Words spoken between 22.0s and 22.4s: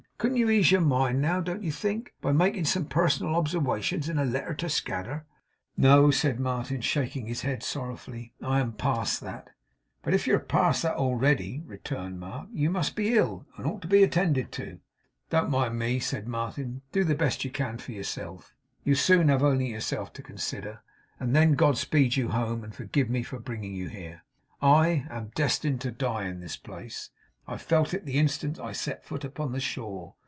you